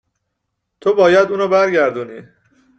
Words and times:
-تو 0.81 0.93
باید 0.93 1.27
اونو 1.31 1.47
برگردونی 1.47 2.21